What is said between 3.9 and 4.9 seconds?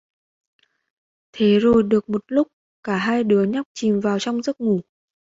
vào trong giấc ngủ